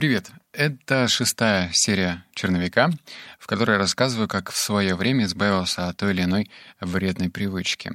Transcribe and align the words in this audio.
Привет! 0.00 0.30
Это 0.54 1.08
шестая 1.08 1.68
серия 1.74 2.24
«Черновика», 2.34 2.90
в 3.38 3.46
которой 3.46 3.72
я 3.72 3.78
рассказываю, 3.78 4.28
как 4.28 4.50
в 4.50 4.56
свое 4.56 4.94
время 4.94 5.26
избавился 5.26 5.88
от 5.88 5.98
той 5.98 6.12
или 6.12 6.22
иной 6.22 6.50
вредной 6.80 7.28
привычки. 7.28 7.92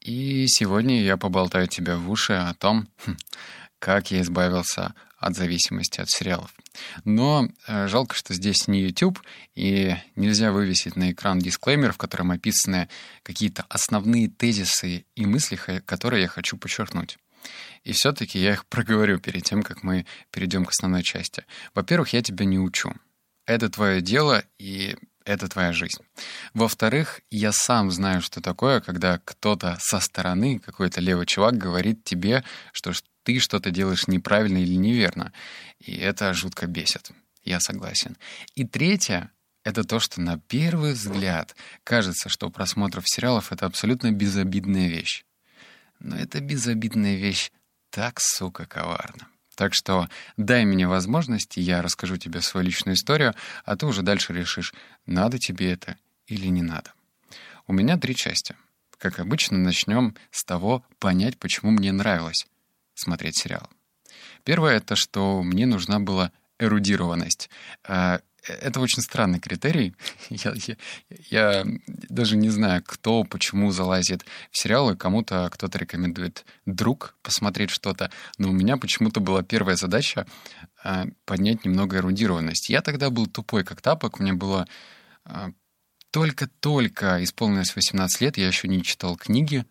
И 0.00 0.46
сегодня 0.46 1.02
я 1.02 1.16
поболтаю 1.16 1.66
тебе 1.66 1.96
в 1.96 2.08
уши 2.08 2.34
о 2.34 2.54
том, 2.54 2.86
хм, 3.04 3.16
как 3.80 4.12
я 4.12 4.20
избавился 4.20 4.94
от 5.18 5.34
зависимости 5.34 6.00
от 6.00 6.08
сериалов. 6.08 6.54
Но 7.04 7.48
э, 7.66 7.88
жалко, 7.88 8.14
что 8.14 8.34
здесь 8.34 8.68
не 8.68 8.82
YouTube, 8.82 9.20
и 9.56 9.96
нельзя 10.14 10.52
вывесить 10.52 10.94
на 10.94 11.10
экран 11.10 11.40
дисклеймер, 11.40 11.92
в 11.92 11.98
котором 11.98 12.30
описаны 12.30 12.88
какие-то 13.24 13.66
основные 13.68 14.28
тезисы 14.28 15.06
и 15.16 15.26
мысли, 15.26 15.58
которые 15.86 16.22
я 16.22 16.28
хочу 16.28 16.56
подчеркнуть. 16.56 17.18
И 17.84 17.92
все-таки 17.92 18.38
я 18.38 18.52
их 18.52 18.66
проговорю 18.68 19.18
перед 19.18 19.44
тем, 19.44 19.62
как 19.62 19.82
мы 19.82 20.06
перейдем 20.30 20.64
к 20.64 20.70
основной 20.70 21.02
части. 21.02 21.44
Во-первых, 21.74 22.12
я 22.12 22.22
тебя 22.22 22.44
не 22.44 22.58
учу. 22.58 22.92
Это 23.46 23.70
твое 23.70 24.02
дело, 24.02 24.44
и 24.58 24.96
это 25.24 25.48
твоя 25.48 25.72
жизнь. 25.72 26.02
Во-вторых, 26.54 27.20
я 27.30 27.52
сам 27.52 27.90
знаю, 27.90 28.22
что 28.22 28.40
такое, 28.40 28.80
когда 28.80 29.20
кто-то 29.24 29.76
со 29.80 30.00
стороны, 30.00 30.58
какой-то 30.58 31.00
левый 31.00 31.26
чувак, 31.26 31.56
говорит 31.56 32.02
тебе, 32.02 32.44
что 32.72 32.92
ты 33.24 33.38
что-то 33.38 33.70
делаешь 33.70 34.08
неправильно 34.08 34.58
или 34.58 34.74
неверно. 34.74 35.32
И 35.80 35.94
это 35.96 36.32
жутко 36.32 36.66
бесит. 36.66 37.10
Я 37.44 37.60
согласен. 37.60 38.16
И 38.54 38.64
третье— 38.64 39.30
это 39.64 39.84
то, 39.84 40.00
что 40.00 40.22
на 40.22 40.38
первый 40.38 40.94
взгляд 40.94 41.54
кажется, 41.84 42.30
что 42.30 42.48
просмотр 42.50 43.02
сериалов— 43.04 43.52
это 43.52 43.66
абсолютно 43.66 44.12
безобидная 44.12 44.88
вещь. 44.88 45.24
Но 46.00 46.16
эта 46.16 46.40
безобидная 46.40 47.16
вещь 47.16 47.50
так, 47.90 48.20
сука, 48.20 48.66
коварна. 48.66 49.28
Так 49.56 49.74
что 49.74 50.08
дай 50.36 50.64
мне 50.64 50.86
возможность, 50.86 51.56
я 51.56 51.82
расскажу 51.82 52.16
тебе 52.16 52.40
свою 52.42 52.64
личную 52.64 52.94
историю, 52.94 53.34
а 53.64 53.76
ты 53.76 53.86
уже 53.86 54.02
дальше 54.02 54.32
решишь, 54.32 54.72
надо 55.04 55.38
тебе 55.38 55.72
это 55.72 55.96
или 56.26 56.46
не 56.46 56.62
надо. 56.62 56.92
У 57.66 57.72
меня 57.72 57.96
три 57.96 58.14
части. 58.14 58.54
Как 58.98 59.18
обычно, 59.18 59.58
начнем 59.58 60.14
с 60.30 60.44
того, 60.44 60.84
понять, 60.98 61.38
почему 61.38 61.70
мне 61.70 61.92
нравилось 61.92 62.46
смотреть 62.94 63.36
сериал. 63.38 63.68
Первое— 64.44 64.76
это 64.78 64.96
что 64.96 65.42
мне 65.42 65.66
нужна 65.66 65.98
была 66.00 66.32
эрудированность. 66.58 67.50
Это 68.48 68.80
очень 68.80 69.02
странный 69.02 69.40
критерий. 69.40 69.94
Я, 70.30 70.52
я, 70.54 70.76
я 71.30 71.66
даже 72.08 72.36
не 72.36 72.50
знаю, 72.50 72.82
кто, 72.84 73.24
почему 73.24 73.70
залазит 73.70 74.24
в 74.50 74.58
сериалы. 74.58 74.96
Кому-то 74.96 75.48
кто-то 75.52 75.78
рекомендует 75.78 76.44
друг 76.66 77.14
посмотреть 77.22 77.70
что-то. 77.70 78.10
Но 78.38 78.50
у 78.50 78.52
меня 78.52 78.76
почему-то 78.76 79.20
была 79.20 79.42
первая 79.42 79.76
задача 79.76 80.26
э, 80.84 81.04
поднять 81.24 81.64
немного 81.64 81.98
эрудированность. 81.98 82.70
Я 82.70 82.82
тогда 82.82 83.10
был 83.10 83.26
тупой, 83.26 83.64
как 83.64 83.80
тапок. 83.80 84.20
Мне 84.20 84.32
было 84.32 84.66
э, 85.24 85.52
только-только 86.10 87.22
исполнилось 87.22 87.74
18 87.76 88.20
лет. 88.20 88.36
Я 88.38 88.46
еще 88.46 88.68
не 88.68 88.82
читал 88.82 89.16
книги. 89.16 89.64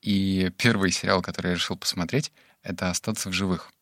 И 0.00 0.50
первый 0.56 0.92
сериал, 0.92 1.22
который 1.22 1.48
я 1.48 1.54
решил 1.54 1.76
посмотреть, 1.76 2.32
это 2.62 2.90
«Остаться 2.90 3.30
в 3.30 3.32
живых» 3.32 3.72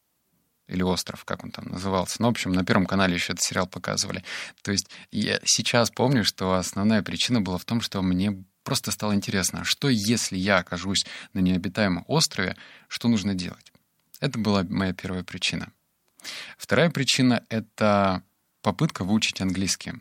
или 0.69 0.83
«Остров», 0.83 1.25
как 1.25 1.45
он 1.45 1.51
там 1.51 1.67
назывался. 1.67 2.17
Ну, 2.21 2.29
в 2.29 2.31
общем, 2.31 2.53
на 2.53 2.65
Первом 2.65 2.87
канале 2.87 3.15
еще 3.15 3.33
этот 3.33 3.45
сериал 3.45 3.67
показывали. 3.67 4.25
То 4.63 4.73
есть 4.73 4.89
я 5.11 5.41
сейчас 5.45 5.91
помню, 5.91 6.25
что 6.25 6.55
основная 6.55 7.03
причина 7.03 7.41
была 7.41 7.59
в 7.59 7.65
том, 7.65 7.81
что 7.81 8.03
мне 8.03 8.45
просто 8.65 8.91
стало 8.91 9.15
интересно, 9.15 9.65
что 9.65 9.89
если 9.89 10.37
я 10.37 10.59
окажусь 10.59 11.07
на 11.33 11.39
необитаемом 11.39 12.05
острове, 12.09 12.57
что 12.89 13.09
нужно 13.09 13.35
делать? 13.35 13.73
Это 14.21 14.39
была 14.39 14.65
моя 14.69 14.93
первая 14.93 15.23
причина. 15.23 15.73
Вторая 16.59 16.91
причина— 16.91 17.45
это 17.49 18.23
попытка 18.63 19.05
выучить 19.05 19.41
английский. 19.41 19.95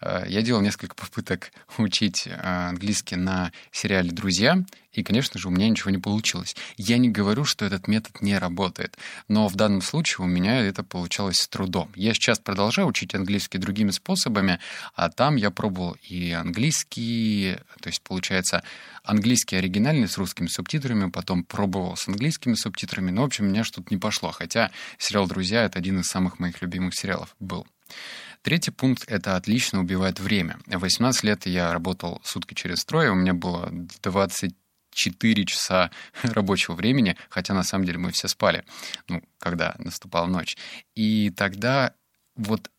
Э, 0.00 0.24
я 0.28 0.42
делал 0.42 0.60
несколько 0.60 0.94
попыток 0.94 1.52
учить 1.78 2.26
э, 2.26 2.38
английский 2.40 3.16
на 3.16 3.52
сериале 3.70 4.10
«Друзья», 4.10 4.64
и, 4.92 5.02
конечно 5.02 5.40
же, 5.40 5.48
у 5.48 5.50
меня 5.50 5.68
ничего 5.70 5.90
не 5.90 5.98
получилось. 5.98 6.54
Я 6.76 6.98
не 6.98 7.08
говорю, 7.08 7.44
что 7.44 7.64
этот 7.64 7.88
метод 7.88 8.20
не 8.20 8.36
работает, 8.36 8.98
но 9.26 9.48
в 9.48 9.54
данном 9.56 9.80
случае 9.80 10.26
у 10.26 10.28
меня 10.28 10.60
это 10.60 10.82
получалось 10.84 11.38
с 11.38 11.48
трудом. 11.48 11.90
Я 11.94 12.12
сейчас 12.12 12.38
продолжаю 12.38 12.88
учить 12.88 13.14
английский 13.14 13.56
другими 13.56 13.90
способами, 13.90 14.58
а 14.94 15.08
там 15.08 15.36
я 15.36 15.50
пробовал 15.50 15.96
и 16.02 16.32
английский, 16.32 17.56
то 17.80 17.88
есть, 17.88 18.02
получается, 18.02 18.62
английский 19.02 19.56
оригинальный 19.56 20.08
с 20.08 20.18
русскими 20.18 20.48
субтитрами, 20.48 21.10
потом 21.10 21.44
пробовал 21.44 21.96
с 21.96 22.06
английскими 22.06 22.54
субтитрами, 22.54 23.10
но, 23.10 23.22
в 23.22 23.26
общем, 23.26 23.46
у 23.46 23.48
меня 23.48 23.64
что-то 23.64 23.86
не 23.90 23.96
пошло, 23.96 24.30
хотя 24.30 24.70
сериал 24.98 25.26
«Друзья»— 25.26 25.62
это 25.64 25.78
один 25.78 26.00
из 26.00 26.06
самых 26.06 26.38
моих 26.38 26.60
любимых 26.60 26.94
сериалов 26.94 27.34
был. 27.40 27.66
Третий 28.42 28.70
пункт— 28.70 29.04
это 29.06 29.36
отлично 29.36 29.80
убивает 29.80 30.18
время. 30.18 30.58
В 30.66 30.78
18 30.78 31.22
лет 31.22 31.46
я 31.46 31.72
работал 31.72 32.20
сутки 32.24 32.54
через 32.54 32.84
трое, 32.84 33.10
у 33.10 33.14
меня 33.14 33.34
было 33.34 33.68
24 34.02 35.44
часа 35.44 35.90
рабочего 36.22 36.74
времени, 36.74 37.16
хотя 37.28 37.54
на 37.54 37.62
самом 37.62 37.84
деле 37.84 37.98
мы 37.98 38.10
все 38.10 38.28
спали, 38.28 38.64
ну, 39.08 39.22
когда 39.38 39.74
наступала 39.78 40.26
ночь. 40.26 40.56
И 40.94 41.30
тогда 41.30 41.94
вот 42.34 42.70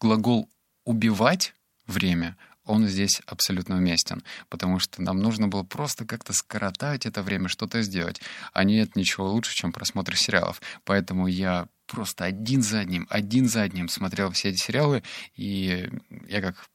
глагол 0.00 0.48
«убивать» 0.84 1.54
время— 1.86 2.36
он 2.64 2.86
здесь 2.86 3.20
абсолютно 3.26 3.76
уместен, 3.76 4.22
потому 4.48 4.78
что 4.78 5.02
нам 5.02 5.18
нужно 5.18 5.48
было 5.48 5.62
просто 5.62 6.04
как-то 6.04 6.32
скоротать 6.32 7.06
это 7.06 7.22
время, 7.22 7.48
что-то 7.48 7.82
сделать. 7.82 8.20
А 8.52 8.64
нет 8.64 8.96
ничего 8.96 9.30
лучше, 9.30 9.54
чем 9.54 9.72
просмотр 9.72 10.16
сериалов. 10.16 10.60
Поэтому 10.84 11.26
я 11.26 11.68
просто 11.86 12.24
один 12.24 12.62
за 12.62 12.80
одним, 12.80 13.06
один 13.10 13.48
за 13.48 13.62
одним 13.62 13.88
смотрел 13.88 14.30
все 14.30 14.50
эти 14.50 14.58
сериалы, 14.58 15.02
и 15.34 15.90
я 16.28 16.40
как 16.40 16.66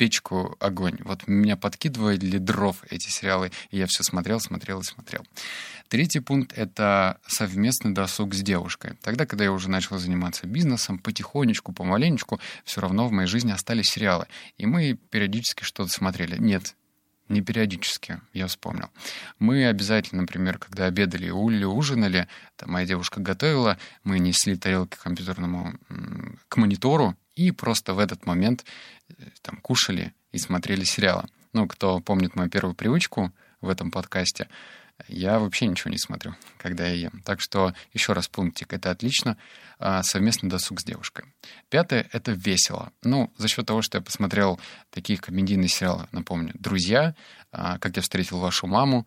печку 0.00 0.56
огонь. 0.60 0.96
Вот 1.04 1.28
меня 1.28 1.58
подкидывали 1.58 2.38
дров 2.38 2.82
эти 2.88 3.10
сериалы, 3.10 3.52
и 3.70 3.76
я 3.76 3.86
все 3.86 4.02
смотрел, 4.02 4.40
смотрел 4.40 4.80
и 4.80 4.82
смотрел. 4.82 5.26
Третий 5.88 6.20
пункт— 6.20 6.54
это 6.56 7.20
совместный 7.26 7.92
досуг 7.92 8.32
с 8.32 8.40
девушкой. 8.40 8.94
Тогда, 9.02 9.26
когда 9.26 9.44
я 9.44 9.52
уже 9.52 9.68
начал 9.68 9.98
заниматься 9.98 10.46
бизнесом, 10.46 10.98
потихонечку, 10.98 11.74
помаленечку, 11.74 12.40
все 12.64 12.80
равно 12.80 13.08
в 13.08 13.12
моей 13.12 13.28
жизни 13.28 13.52
остались 13.52 13.90
сериалы. 13.90 14.26
И 14.56 14.64
мы 14.64 14.94
периодически 15.10 15.64
что-то 15.64 15.90
смотрели. 15.90 16.38
Нет, 16.38 16.76
не 17.28 17.42
периодически, 17.42 18.22
я 18.32 18.46
вспомнил. 18.46 18.88
Мы 19.38 19.66
обязательно, 19.66 20.22
например, 20.22 20.56
когда 20.56 20.86
обедали 20.86 21.26
или 21.26 21.64
ужинали, 21.64 22.26
там 22.56 22.70
моя 22.70 22.86
девушка 22.86 23.20
готовила, 23.20 23.76
мы 24.02 24.18
несли 24.18 24.56
тарелки 24.56 24.96
к 24.96 25.02
компьютерному, 25.02 25.74
к 26.48 26.56
монитору, 26.56 27.16
и 27.34 27.50
просто 27.50 27.94
в 27.94 27.98
этот 27.98 28.26
момент 28.26 28.64
э, 29.08 29.14
там 29.42 29.56
кушали 29.56 30.14
и 30.32 30.38
смотрели 30.38 30.84
сериалы. 30.84 31.24
Ну, 31.52 31.66
кто 31.66 32.00
помнит 32.00 32.36
мою 32.36 32.48
первую 32.48 32.74
привычку 32.74 33.32
в 33.60 33.68
этом 33.68 33.90
подкасте, 33.90 34.48
я 35.08 35.38
вообще 35.38 35.66
ничего 35.66 35.90
не 35.90 35.98
смотрю, 35.98 36.34
когда 36.58 36.86
я 36.86 36.94
ем. 36.94 37.22
Так 37.24 37.40
что 37.40 37.74
еще 37.92 38.12
раз 38.12 38.28
пунктик, 38.28 38.72
это 38.72 38.90
отлично. 38.90 39.36
А, 39.82 40.02
совместный 40.02 40.50
досуг 40.50 40.78
с 40.78 40.84
девушкой. 40.84 41.24
Пятое— 41.70 42.06
это 42.12 42.32
весело. 42.32 42.92
Ну, 43.02 43.32
за 43.38 43.48
счет 43.48 43.64
того, 43.64 43.80
что 43.80 43.96
я 43.96 44.02
посмотрел 44.02 44.60
такие 44.90 45.18
комедийные 45.18 45.68
сериалы, 45.68 46.06
напомню, 46.12 46.52
«Друзья», 46.52 47.14
а, 47.50 47.78
«Как 47.78 47.96
я 47.96 48.02
встретил 48.02 48.40
вашу 48.40 48.66
маму», 48.66 49.06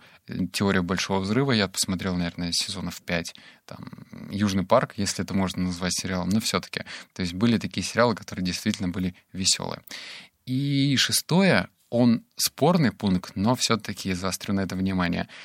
«Теория 0.52 0.82
большого 0.82 1.20
взрыва», 1.20 1.52
я 1.52 1.68
посмотрел, 1.68 2.16
наверное, 2.16 2.52
сезонов 2.52 3.04
пять, 3.04 3.36
там, 3.68 3.88
«Южный 4.32 4.66
парк», 4.66 4.96
если 4.98 5.24
это 5.24 5.36
можно 5.36 5.62
назвать 5.62 5.94
сериалом, 5.94 6.30
но 6.30 6.40
все-таки. 6.40 6.86
То 7.14 7.22
есть 7.22 7.36
были 7.36 7.60
такие 7.60 7.86
сериалы, 7.86 8.16
которые 8.16 8.44
действительно 8.44 8.90
были 8.90 9.14
веселые. 9.32 9.84
И 10.48 10.96
шестое, 10.98 11.70
он 11.92 12.24
спорный 12.36 12.92
пункт, 12.92 13.34
но 13.36 13.54
все-таки 13.54 14.14
заострю 14.14 14.56
на 14.56 14.62
это 14.62 14.76
внимание— 14.76 15.28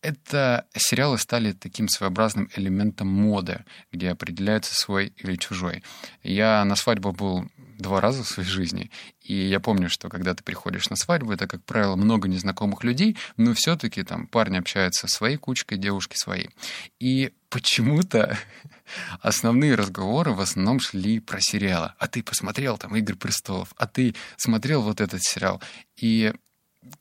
это 0.00 0.66
сериалы 0.76 1.18
стали 1.18 1.52
таким 1.52 1.88
своеобразным 1.88 2.48
элементом 2.54 3.08
моды, 3.08 3.64
где 3.90 4.10
определяется 4.10 4.74
свой 4.74 5.12
или 5.16 5.36
чужой. 5.36 5.82
Я 6.22 6.64
на 6.64 6.76
свадьбу 6.76 7.12
был 7.12 7.48
два 7.78 8.00
раза 8.00 8.22
в 8.22 8.28
своей 8.28 8.48
жизни, 8.48 8.90
и 9.20 9.34
я 9.34 9.60
помню, 9.60 9.88
что 9.88 10.08
когда 10.08 10.34
ты 10.34 10.42
приходишь 10.42 10.90
на 10.90 10.96
свадьбу, 10.96 11.32
это, 11.32 11.46
как 11.46 11.64
правило, 11.64 11.96
много 11.96 12.28
незнакомых 12.28 12.84
людей, 12.84 13.16
но 13.36 13.54
все-таки 13.54 14.02
там 14.02 14.26
парни 14.26 14.56
общаются 14.56 15.08
своей 15.08 15.36
кучкой, 15.36 15.78
девушки 15.78 16.16
своей. 16.16 16.50
И 16.98 17.32
почему-то 17.50 18.36
основные 19.20 19.74
разговоры 19.74 20.32
в 20.32 20.40
основном 20.40 20.80
шли 20.80 21.20
про 21.20 21.40
сериалы. 21.40 21.92
А 21.98 22.06
ты 22.08 22.22
посмотрел 22.22 22.78
там 22.78 22.94
«Игры 22.96 23.16
престолов», 23.16 23.72
а 23.76 23.86
ты 23.86 24.14
смотрел 24.36 24.82
вот 24.82 25.00
этот 25.00 25.22
сериал. 25.22 25.60
И 25.96 26.32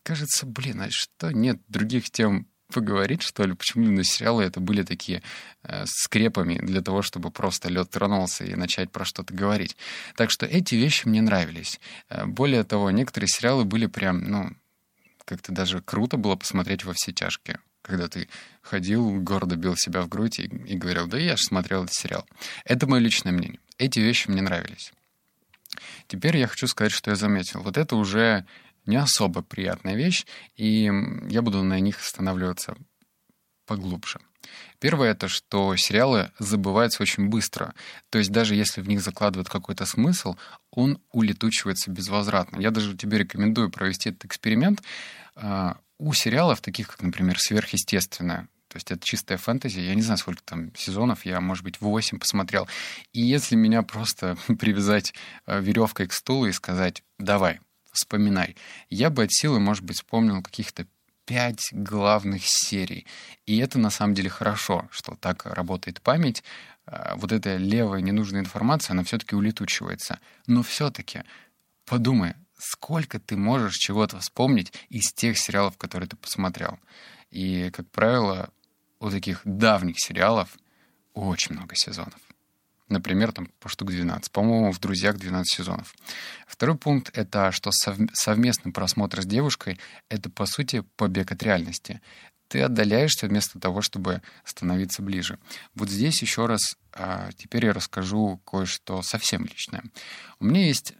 кажется, 0.03 0.45
блин, 0.45 0.81
а 0.81 0.87
что 0.89 1.31
нет 1.31 1.59
других 1.67 2.09
тем 2.11 2.47
поговорить, 2.73 3.21
что 3.21 3.43
ли, 3.43 3.53
почему 3.53 3.85
именно 3.85 4.03
сериалы 4.03 4.43
это 4.43 4.59
были 4.59 4.83
такие 4.83 5.23
э, 5.63 5.85
скрепами 5.85 6.59
для 6.61 6.81
того, 6.81 7.01
чтобы 7.01 7.31
просто 7.31 7.69
лед 7.69 7.89
тронулся 7.89 8.43
и 8.43 8.55
начать 8.55 8.91
про 8.91 9.05
что-то 9.05 9.33
говорить. 9.33 9.77
Так 10.15 10.31
что 10.31 10.45
эти 10.45 10.75
вещи 10.75 11.07
мне 11.07 11.21
нравились. 11.21 11.79
Э, 12.09 12.25
более 12.25 12.63
того, 12.63 12.91
некоторые 12.91 13.27
сериалы 13.27 13.63
были 13.65 13.85
прям, 13.85 14.23
ну, 14.29 14.49
как-то 15.25 15.51
даже 15.51 15.81
круто 15.81 16.17
было 16.17 16.35
посмотреть 16.35 16.83
во 16.83 16.93
все 16.93 17.11
тяжкие 17.11 17.59
когда 17.87 18.09
ты 18.09 18.27
ходил, 18.61 19.21
гордо 19.21 19.55
бил 19.55 19.77
себя 19.77 20.01
в 20.01 20.09
грудь 20.09 20.39
и, 20.39 20.43
и 20.43 20.75
говорил, 20.75 21.07
да 21.07 21.17
я 21.17 21.37
же 21.37 21.43
смотрел 21.43 21.85
этот 21.85 21.95
сериал. 21.95 22.27
Это 22.65 22.85
мое 22.85 22.99
личное 22.99 23.31
мнение. 23.31 23.59
Эти 23.77 23.99
вещи 23.99 24.29
мне 24.29 24.41
нравились. 24.41 24.91
Теперь 26.07 26.37
я 26.37 26.47
хочу 26.47 26.67
сказать, 26.67 26.91
что 26.91 27.11
я 27.11 27.15
заметил. 27.15 27.61
Вот 27.61 27.77
это 27.77 27.95
уже 27.95 28.45
не 28.87 28.97
особо 28.97 29.41
приятная 29.41 29.95
вещь, 29.95 30.25
и 30.55 30.91
я 31.29 31.41
буду 31.41 31.63
на 31.63 31.79
них 31.79 31.99
останавливаться 31.99 32.75
поглубже. 33.65 34.19
Первое— 34.79 35.11
это 35.11 35.27
что 35.27 35.75
сериалы 35.75 36.31
забываются 36.39 37.03
очень 37.03 37.27
быстро. 37.27 37.73
То 38.09 38.17
есть 38.17 38.31
даже 38.31 38.55
если 38.55 38.81
в 38.81 38.87
них 38.87 39.01
закладывают 39.01 39.49
какой-то 39.49 39.85
смысл, 39.85 40.35
он 40.71 41.01
улетучивается 41.11 41.91
безвозвратно. 41.91 42.59
Я 42.59 42.71
даже 42.71 42.95
тебе 42.95 43.17
рекомендую 43.17 43.69
провести 43.69 44.09
этот 44.09 44.25
эксперимент. 44.25 44.81
А, 45.35 45.77
у 45.97 46.13
сериалов, 46.13 46.61
таких 46.61 46.87
как, 46.89 47.01
например, 47.01 47.37
«Сверхъестественное», 47.39 48.47
то 48.67 48.75
есть 48.75 48.91
это 48.91 49.03
чистая 49.03 49.37
фэнтези. 49.37 49.79
Я 49.79 49.95
не 49.95 50.01
знаю, 50.01 50.17
сколько 50.17 50.43
там 50.43 50.75
сезонов, 50.75 51.25
я, 51.25 51.39
может 51.39 51.63
быть, 51.63 51.79
8 51.79 52.19
посмотрел. 52.19 52.67
И 53.13 53.21
если 53.21 53.55
меня 53.55 53.81
просто 53.81 54.37
привязать 54.59 55.13
а, 55.45 55.59
веревкой 55.59 56.07
к 56.07 56.13
стулу 56.13 56.45
и 56.45 56.51
сказать 56.51 57.03
«давай, 57.17 57.59
вспоминай», 57.97 58.55
я 58.89 59.09
бы 59.09 59.23
от 59.23 59.33
силы, 59.33 59.59
может 59.59 59.83
быть, 59.83 59.97
вспомнил 59.97 60.41
каких-то 60.41 60.85
пять 61.27 61.69
главных 61.73 62.43
серий. 62.45 63.05
И 63.45 63.57
это 63.57 63.77
на 63.77 63.89
самом 63.89 64.13
деле 64.13 64.29
хорошо, 64.29 64.87
что 64.91 65.15
так 65.15 65.45
работает 65.45 66.01
память. 66.01 66.41
А, 66.85 67.15
вот 67.17 67.33
эта 67.33 67.57
левая 67.57 68.01
ненужная 68.01 68.39
информация, 68.39 68.93
она 68.93 69.03
все-таки 69.03 69.35
улетучивается. 69.35 70.19
Но 70.47 70.63
все-таки 70.63 71.23
подумай, 71.85 72.33
сколько 72.57 73.19
ты 73.19 73.35
можешь 73.35 73.75
чего-то 73.75 74.19
вспомнить 74.19 74.71
из 74.89 75.11
тех 75.11 75.37
сериалов, 75.37 75.77
которые 75.77 76.07
ты 76.07 76.15
посмотрел. 76.15 76.79
И, 77.29 77.69
как 77.71 77.89
правило, 77.91 78.49
у 78.99 79.09
таких 79.09 79.41
давних 79.43 79.99
сериалов 79.99 80.57
очень 81.13 81.55
много 81.55 81.75
сезонов. 81.75 82.26
Например, 82.89 83.31
там 83.33 83.49
по 83.59 83.67
штук 83.67 83.91
12. 83.91 84.31
По-моему, 84.31 84.71
в 84.71 84.79
«Друзьях» 84.79 85.17
12 85.17 85.57
сезонов. 85.57 85.93
Второй 86.47 86.77
пункт— 86.77 87.11
это 87.17 87.51
что 87.51 87.71
совместный 87.71 88.71
просмотр 88.71 89.21
с 89.21 89.25
девушкой— 89.25 89.79
это, 90.09 90.29
по 90.29 90.45
сути, 90.45 90.83
побег 90.95 91.31
от 91.31 91.43
реальности. 91.43 92.01
Ты 92.47 92.61
отдаляешься 92.61 93.27
вместо 93.27 93.59
того, 93.59 93.81
чтобы 93.81 94.21
становиться 94.45 95.01
ближе. 95.01 95.37
Вот 95.75 95.89
здесь 95.89 96.21
еще 96.21 96.45
раз, 96.45 96.77
а, 96.93 97.29
теперь 97.35 97.65
я 97.65 97.73
расскажу 97.73 98.41
кое-что 98.45 99.01
совсем 99.01 99.43
личное. 99.43 99.83
У 100.39 100.45
меня 100.45 100.65
есть, 100.65 100.93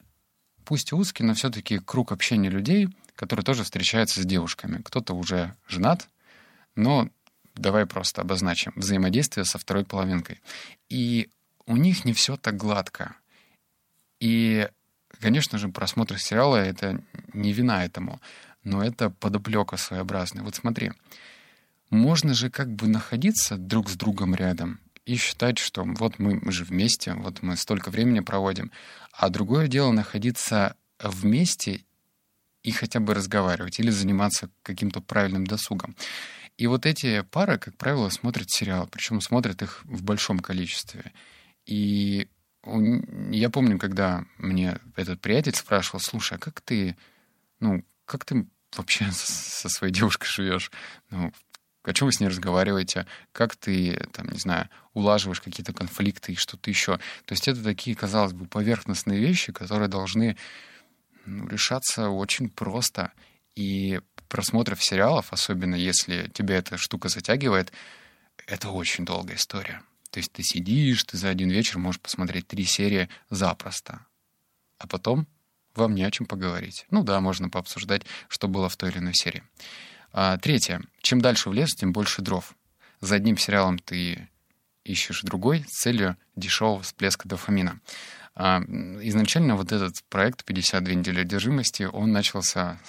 пусть 0.65 0.91
узкий, 0.91 1.23
но 1.23 1.33
все-таки 1.35 1.79
круг 1.79 2.11
общения 2.11 2.49
людей, 2.49 2.89
которые 3.15 3.45
тоже 3.45 3.63
встречаются 3.63 4.21
с 4.21 4.25
девушками. 4.25 4.81
Кто-то 4.83 5.13
уже 5.13 5.55
женат, 5.69 6.09
но 6.75 7.09
давай 7.55 7.85
просто 7.85 8.21
обозначим 8.21 8.73
взаимодействие 8.75 9.45
со 9.45 9.57
второй 9.57 9.85
половинкой. 9.85 10.41
И 10.89 11.29
у 11.67 11.75
них 11.75 12.05
не 12.05 12.13
все 12.13 12.37
так 12.37 12.57
гладко. 12.57 13.15
И, 14.19 14.67
конечно 15.19 15.59
же, 15.59 15.69
просмотр 15.69 16.17
сериала— 16.17 16.55
это 16.57 17.03
не 17.33 17.53
вина 17.53 17.85
этому, 17.85 18.19
но 18.63 18.83
это 18.83 19.11
подоплека 19.11 19.77
своеобразная. 19.77 20.43
Вот 20.43 20.55
смотри, 20.55 20.91
можно 21.89 22.33
же 22.33 22.49
как 22.49 22.73
бы 22.73 22.87
находиться 22.87 23.57
друг 23.57 23.89
с 23.89 23.95
другом 23.95 24.33
рядом 24.33 24.79
и 25.05 25.15
считать, 25.15 25.57
что 25.57 25.83
вот 25.83 26.19
мы, 26.19 26.39
мы 26.41 26.51
же 26.51 26.63
вместе, 26.63 27.13
вот 27.13 27.41
мы 27.41 27.55
столько 27.55 27.91
времени 27.91 28.21
проводим. 28.21 28.71
А 29.13 29.29
другое 29.29 29.67
дело 29.67 29.91
находиться 29.91 30.75
вместе 30.99 31.85
и 32.63 32.71
хотя 32.71 32.99
бы 32.99 33.13
разговаривать 33.13 33.79
или 33.79 33.89
заниматься 33.89 34.49
каким-то 34.63 34.99
правильным 34.99 35.47
досугом. 35.47 35.95
И 36.57 36.67
вот 36.67 36.85
эти 36.85 37.21
пары, 37.21 37.57
как 37.57 37.77
правило, 37.77 38.09
смотрят 38.09 38.49
сериалы, 38.49 38.87
причем 38.87 39.21
смотрят 39.21 39.61
их 39.61 39.81
в 39.85 40.03
большом 40.03 40.39
количестве. 40.39 41.13
И 41.67 42.27
я 43.29 43.49
помню, 43.49 43.77
когда 43.77 44.25
мне 44.37 44.79
этот 44.95 45.21
приятель 45.21 45.53
спрашивал, 45.53 45.99
слушай, 45.99 46.37
а 46.37 46.39
как 46.39 46.61
ты, 46.61 46.97
ну, 47.59 47.83
как 48.05 48.25
ты 48.25 48.47
вообще 48.75 49.07
со 49.11 49.69
своей 49.69 49.93
девушкой 49.93 50.27
живешь? 50.27 50.71
Ну, 51.11 51.31
о 51.83 51.93
чем 51.93 52.07
вы 52.07 52.11
с 52.11 52.19
ней 52.19 52.27
разговариваете? 52.27 53.05
Как 53.31 53.55
ты, 53.55 53.97
там, 54.11 54.27
не 54.29 54.39
знаю, 54.39 54.69
улаживаешь 54.93 55.41
какие-то 55.41 55.73
конфликты 55.73 56.33
и 56.33 56.35
что-то 56.35 56.69
еще? 56.69 56.97
То 57.25 57.33
есть 57.33 57.47
это 57.47 57.63
такие, 57.63 57.95
казалось 57.95 58.33
бы, 58.33 58.45
поверхностные 58.45 59.19
вещи, 59.19 59.53
которые 59.53 59.87
должны 59.87 60.37
ну, 61.25 61.47
решаться 61.47 62.09
очень 62.09 62.49
просто. 62.49 63.11
И 63.55 64.01
просмотров 64.27 64.83
сериалов, 64.83 65.31
особенно 65.31 65.75
если 65.75 66.29
тебя 66.33 66.57
эта 66.57 66.77
штука 66.77 67.09
затягивает, 67.09 67.71
это 68.45 68.69
очень 68.69 69.05
долгая 69.05 69.37
история. 69.37 69.81
То 70.17 70.19
есть 70.19 70.31
ты 70.31 70.41
сидишь, 70.41 71.03
ты 71.03 71.15
за 71.15 71.29
один 71.29 71.51
вечер 71.51 71.77
можешь 71.77 72.01
посмотреть 72.01 72.47
три 72.47 72.63
серии 72.63 73.07
запросто. 73.29 74.03
А 74.79 74.87
потом 74.87 75.27
вам 75.75 75.93
не 75.93 76.03
о 76.03 76.09
чем 76.09 76.25
поговорить. 76.25 76.87
Ну 76.89 77.03
да, 77.03 77.21
можно 77.21 77.51
пообсуждать, 77.51 78.01
что 78.27 78.47
было 78.47 78.67
в 78.67 78.75
той 78.77 78.89
или 78.89 78.97
иной 78.97 79.13
серии. 79.13 79.43
А, 80.11 80.39
третье. 80.39 80.81
Чем 81.03 81.21
дальше 81.21 81.51
в 81.51 81.53
лес, 81.53 81.75
тем 81.75 81.93
больше 81.93 82.23
дров. 82.23 82.55
За 82.99 83.13
одним 83.13 83.37
сериалом 83.37 83.77
ты 83.77 84.27
ищешь 84.83 85.21
другой 85.21 85.63
с 85.69 85.81
целью 85.81 86.17
дешевого 86.35 86.81
всплеска 86.81 87.27
дофамина. 87.29 87.79
А, 88.33 88.59
изначально 89.03 89.55
вот 89.55 89.71
этот 89.71 90.03
проект 90.09 90.49
«52 90.49 90.95
недели 90.95 91.19
одержимости», 91.19 91.83
он 91.83 92.11
начался 92.11 92.79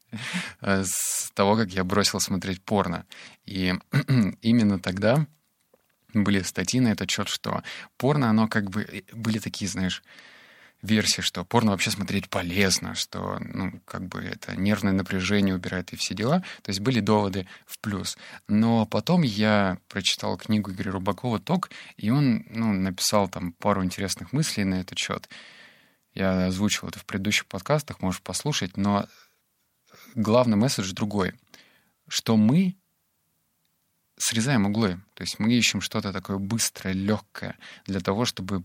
с 0.62 1.30
того, 1.34 1.54
как 1.54 1.70
я 1.74 1.84
бросил 1.84 2.18
смотреть 2.18 2.64
порно. 2.64 3.04
И 3.44 3.74
именно 4.40 4.78
тогда 4.78 5.26
были 6.14 6.42
статьи 6.42 6.80
на 6.80 6.88
этот 6.88 7.10
счет, 7.10 7.28
что 7.28 7.62
порно, 7.96 8.30
оно 8.30 8.48
как 8.48 8.70
бы... 8.70 8.82
Э, 8.82 9.02
были 9.14 9.38
такие, 9.38 9.68
знаешь, 9.68 10.02
версии, 10.82 11.20
что 11.22 11.44
порно 11.44 11.70
вообще 11.70 11.90
смотреть 11.90 12.28
полезно, 12.28 12.94
что, 12.94 13.38
ну, 13.40 13.80
как 13.84 14.06
бы 14.06 14.20
это 14.20 14.56
нервное 14.56 14.92
напряжение 14.92 15.54
убирает 15.54 15.92
и 15.92 15.96
все 15.96 16.14
дела. 16.14 16.40
То 16.62 16.70
есть 16.70 16.80
были 16.80 17.00
доводы 17.00 17.46
в 17.66 17.78
плюс. 17.78 18.18
Но 18.48 18.84
потом 18.86 19.22
я 19.22 19.78
прочитал 19.88 20.36
книгу 20.36 20.72
Игоря 20.72 20.92
Рубакова 20.92 21.38
«Ток», 21.38 21.70
и 21.96 22.10
он, 22.10 22.44
ну, 22.50 22.72
написал 22.72 23.28
там 23.28 23.52
пару 23.52 23.84
интересных 23.84 24.32
мыслей 24.32 24.64
на 24.64 24.80
этот 24.80 24.98
счет. 24.98 25.28
Я 26.14 26.46
озвучил 26.46 26.88
это 26.88 26.98
в 26.98 27.06
предыдущих 27.06 27.46
подкастах, 27.46 28.00
можешь 28.00 28.20
послушать, 28.20 28.76
но 28.76 29.06
главный 30.14 30.56
месседж 30.56 30.92
другой, 30.92 31.34
что 32.08 32.36
мы 32.36 32.76
срезаем 34.22 34.66
углы. 34.66 35.00
То 35.14 35.22
есть 35.24 35.38
мы 35.40 35.52
ищем 35.52 35.80
что-то 35.80 36.12
такое 36.12 36.38
быстрое, 36.38 36.94
легкое 36.94 37.56
для 37.86 38.00
того, 38.00 38.24
чтобы 38.24 38.62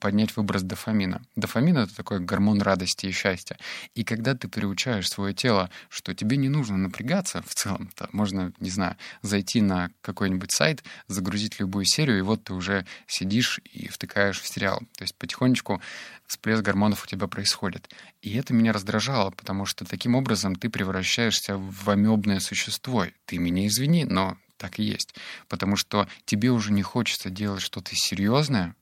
поднять 0.00 0.36
выброс 0.36 0.62
дофамина. 0.62 1.22
Дофамин— 1.36 1.76
это 1.78 1.94
такой 1.94 2.20
гормон 2.20 2.62
радости 2.62 3.06
и 3.06 3.12
счастья. 3.12 3.58
И 3.94 4.04
когда 4.04 4.34
ты 4.34 4.48
приучаешь 4.48 5.08
свое 5.08 5.34
тело, 5.34 5.70
что 5.88 6.14
тебе 6.14 6.36
не 6.36 6.48
нужно 6.48 6.76
напрягаться 6.76 7.42
в 7.42 7.54
целом, 7.54 7.90
то 7.94 8.08
можно, 8.12 8.52
не 8.60 8.70
знаю, 8.70 8.96
зайти 9.22 9.60
на 9.60 9.90
какой-нибудь 10.00 10.52
сайт, 10.52 10.82
загрузить 11.08 11.60
любую 11.60 11.84
серию, 11.84 12.18
и 12.18 12.22
вот 12.22 12.44
ты 12.44 12.54
уже 12.54 12.86
сидишь 13.06 13.60
и 13.72 13.88
втыкаешь 13.88 14.40
в 14.40 14.46
сериал. 14.46 14.78
То 14.96 15.04
есть 15.04 15.16
потихонечку 15.16 15.80
всплеск 16.26 16.62
гормонов 16.62 17.04
у 17.04 17.06
тебя 17.06 17.26
происходит. 17.26 17.88
И 18.20 18.34
это 18.36 18.54
меня 18.54 18.72
раздражало, 18.72 19.30
потому 19.30 19.66
что 19.66 19.84
таким 19.84 20.14
образом 20.14 20.54
ты 20.54 20.70
превращаешься 20.70 21.56
в 21.56 21.88
амебное 21.90 22.40
существо. 22.40 23.06
Ты 23.26 23.38
меня 23.38 23.66
извини, 23.66 24.04
но 24.04 24.36
так 24.62 24.78
и 24.78 24.84
есть. 24.84 25.14
Потому 25.48 25.76
что 25.76 26.08
тебе 26.24 26.50
уже 26.50 26.72
не 26.72 26.82
хочется 26.82 27.30
делать 27.30 27.60
что-то 27.60 27.90
серьезное. 27.94 28.76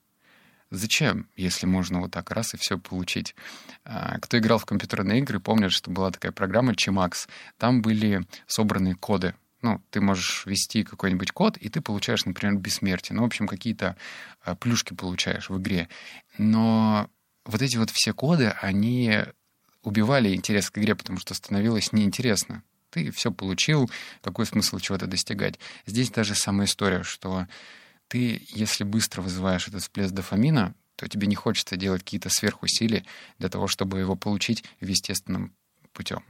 Зачем, 0.71 1.27
если 1.37 1.67
можно 1.67 2.01
вот 2.01 2.13
так 2.13 2.31
раз 2.31 2.55
и 2.55 2.59
все 2.59 2.79
получить? 2.79 3.35
А, 3.85 4.19
кто 4.21 4.39
играл 4.39 4.59
в 4.59 4.67
компьютерные 4.67 5.21
игры, 5.21 5.41
помнит, 5.41 5.73
что 5.73 5.91
была 5.91 6.11
такая 6.11 6.33
программа 6.33 6.75
Chemax. 6.75 7.29
Там 7.57 7.81
были 7.83 8.27
собраны 8.47 8.95
коды. 8.95 9.35
Ну, 9.63 9.83
ты 9.91 10.01
можешь 10.01 10.45
ввести 10.47 10.85
какой-нибудь 10.85 11.33
код, 11.33 11.57
и 11.57 11.69
ты 11.69 11.81
получаешь, 11.81 12.25
например, 12.25 12.57
бессмертие. 12.57 13.17
Ну, 13.17 13.23
в 13.23 13.27
общем, 13.27 13.49
какие-то 13.49 13.97
а, 14.43 14.55
плюшки 14.55 14.95
получаешь 14.95 15.49
в 15.49 15.59
игре. 15.59 15.89
Но 16.37 17.09
вот 17.47 17.63
эти 17.63 17.79
вот 17.79 17.91
все 17.91 18.13
коды, 18.13 18.55
они 18.61 19.25
убивали 19.83 20.35
интерес 20.35 20.71
к 20.71 20.79
игре, 20.79 20.95
потому 20.95 21.19
что 21.19 21.33
становилось 21.35 21.93
неинтересно 21.93 22.63
ты 22.91 23.11
все 23.11 23.31
получил, 23.33 23.91
какой 24.23 24.47
смысл 24.47 24.79
чего-то 24.79 25.07
достигать. 25.07 25.59
Здесь 25.87 26.11
даже 26.11 26.35
самая 26.35 26.67
история, 26.67 27.03
что 27.03 27.47
ты, 28.09 28.47
если 28.51 28.85
быстро 28.85 29.23
вызываешь 29.23 29.69
этот 29.69 29.83
всплеск 29.83 30.13
дофамина, 30.13 30.75
то 30.97 31.09
тебе 31.09 31.27
не 31.27 31.37
хочется 31.37 31.77
делать 31.77 32.03
какие-то 32.03 32.29
сверхусилия 32.29 33.05
для 33.39 33.49
того, 33.49 33.69
чтобы 33.69 34.01
его 34.01 34.17
получить 34.17 34.65
в 34.81 34.87
естественном 34.87 35.55
путем. 35.93 36.23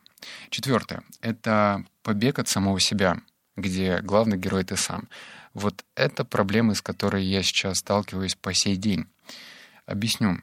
Четвертое— 0.50 1.02
это 1.20 1.84
побег 2.02 2.38
от 2.38 2.48
самого 2.48 2.78
себя, 2.78 3.20
где 3.56 4.00
главный 4.00 4.38
герой 4.38 4.64
ты 4.64 4.76
сам. 4.76 5.08
Вот 5.54 5.84
это 5.96 6.24
проблема, 6.24 6.74
с 6.74 6.82
которой 6.82 7.24
я 7.24 7.42
сейчас 7.42 7.78
сталкиваюсь 7.78 8.36
по 8.36 8.54
сей 8.54 8.76
день. 8.76 9.06
Объясню. 9.86 10.42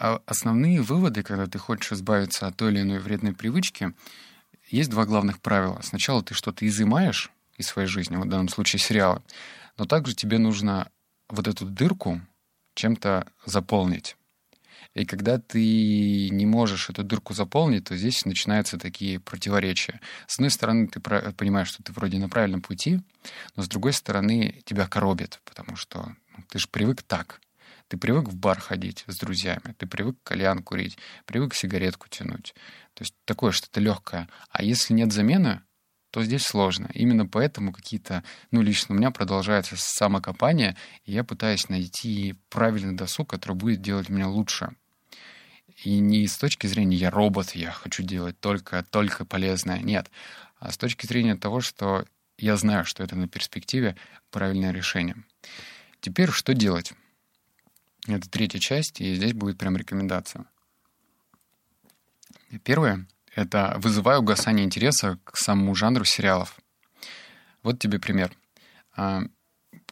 А 0.00 0.22
основные 0.24 0.80
выводы, 0.80 1.22
когда 1.22 1.46
ты 1.46 1.58
хочешь 1.58 1.92
избавиться 1.92 2.46
от 2.46 2.56
той 2.56 2.72
или 2.72 2.80
иной 2.80 3.00
вредной 3.00 3.34
привычки, 3.34 3.92
есть 4.70 4.88
два 4.88 5.04
главных 5.04 5.40
правила. 5.40 5.78
Сначала 5.82 6.22
ты 6.22 6.32
что-то 6.32 6.66
изымаешь 6.66 7.30
из 7.58 7.66
своей 7.66 7.86
жизни, 7.86 8.16
в 8.16 8.26
данном 8.26 8.48
случае 8.48 8.80
сериалы, 8.80 9.22
но 9.76 9.84
также 9.84 10.14
тебе 10.14 10.38
нужно 10.38 10.90
вот 11.28 11.46
эту 11.46 11.66
дырку 11.66 12.22
чем-то 12.76 13.26
заполнить. 13.44 14.16
И 14.94 15.04
когда 15.04 15.38
ты 15.38 16.30
не 16.30 16.46
можешь 16.46 16.88
эту 16.88 17.04
дырку 17.04 17.34
заполнить, 17.34 17.84
то 17.84 17.94
здесь 17.94 18.24
начинаются 18.24 18.78
такие 18.78 19.20
противоречия. 19.20 20.00
С 20.26 20.36
одной 20.36 20.50
стороны, 20.50 20.88
ты 20.88 20.98
понимаешь, 20.98 21.68
что 21.68 21.82
ты 21.82 21.92
вроде 21.92 22.18
на 22.18 22.30
правильном 22.30 22.62
пути, 22.62 23.02
но 23.54 23.62
с 23.62 23.68
другой 23.68 23.92
стороны, 23.92 24.62
тебя 24.64 24.88
коробит, 24.88 25.42
потому 25.44 25.76
что 25.76 26.16
ну, 26.38 26.44
ты 26.48 26.58
же 26.58 26.68
привык 26.68 27.02
так. 27.02 27.38
Ты 27.90 27.96
привык 27.96 28.28
в 28.28 28.36
бар 28.36 28.60
ходить 28.60 29.02
с 29.08 29.18
друзьями, 29.18 29.74
ты 29.76 29.84
привык 29.84 30.16
кальян 30.22 30.62
курить, 30.62 30.96
привык 31.26 31.54
сигаретку 31.54 32.06
тянуть. 32.08 32.54
То 32.94 33.02
есть 33.02 33.16
такое 33.24 33.50
что-то 33.50 33.80
легкое. 33.80 34.28
А 34.48 34.62
если 34.62 34.94
нет 34.94 35.12
замены, 35.12 35.62
то 36.12 36.22
здесь 36.22 36.44
сложно. 36.44 36.88
Именно 36.94 37.26
поэтому 37.26 37.72
какие-то, 37.72 38.22
ну, 38.52 38.62
лично 38.62 38.94
у 38.94 38.98
меня 38.98 39.10
продолжается 39.10 39.74
самокопание, 39.76 40.76
и 41.04 41.10
я 41.10 41.24
пытаюсь 41.24 41.68
найти 41.68 42.36
правильный 42.48 42.94
досуг, 42.94 43.28
который 43.28 43.56
будет 43.56 43.82
делать 43.82 44.08
меня 44.08 44.28
лучше. 44.28 44.70
И 45.82 45.98
не 45.98 46.28
с 46.28 46.38
точки 46.38 46.68
зрения 46.68 46.96
«я 46.96 47.10
робот, 47.10 47.56
я 47.56 47.72
хочу 47.72 48.04
делать 48.04 48.38
только, 48.38 48.84
только 48.84 49.24
полезное», 49.24 49.80
нет. 49.80 50.12
А 50.60 50.70
с 50.70 50.78
точки 50.78 51.06
зрения 51.06 51.34
того, 51.34 51.60
что 51.60 52.06
я 52.38 52.56
знаю, 52.56 52.84
что 52.84 53.02
это 53.02 53.16
на 53.16 53.26
перспективе 53.26 53.96
правильное 54.30 54.70
решение. 54.70 55.16
Теперь 56.00 56.30
что 56.30 56.54
делать? 56.54 56.92
Это 58.06 58.28
третья 58.28 58.58
часть, 58.58 59.00
и 59.00 59.14
здесь 59.14 59.32
будет 59.32 59.58
прям 59.58 59.76
рекомендация. 59.76 60.46
Первое— 62.64 63.06
это 63.34 63.76
вызываю 63.78 64.20
угасание 64.20 64.64
интереса 64.64 65.18
к 65.24 65.36
самому 65.36 65.74
жанру 65.74 66.04
сериалов. 66.04 66.58
Вот 67.62 67.78
тебе 67.78 67.98
пример. 67.98 68.32
А, 68.96 69.22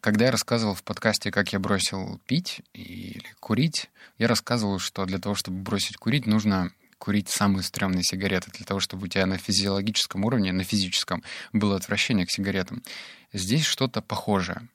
когда 0.00 0.26
я 0.26 0.30
рассказывал 0.30 0.74
в 0.74 0.82
подкасте, 0.82 1.30
как 1.30 1.52
я 1.52 1.58
бросил 1.58 2.20
пить 2.26 2.62
или 2.72 3.24
курить, 3.40 3.90
я 4.16 4.26
рассказывал, 4.26 4.78
что 4.78 5.04
для 5.04 5.18
того, 5.18 5.34
чтобы 5.34 5.58
бросить 5.58 5.96
курить, 5.96 6.26
нужно 6.26 6.72
курить 6.98 7.28
самые 7.28 7.62
стрёмные 7.62 8.02
сигареты, 8.02 8.50
для 8.50 8.64
того, 8.64 8.80
чтобы 8.80 9.04
у 9.04 9.08
тебя 9.08 9.26
на 9.26 9.38
физиологическом 9.38 10.24
уровне, 10.24 10.52
на 10.52 10.64
физическом, 10.64 11.22
было 11.52 11.76
отвращение 11.76 12.26
к 12.26 12.30
сигаретам. 12.30 12.82
Здесь 13.32 13.64
что-то 13.64 14.02
похожее. 14.02 14.68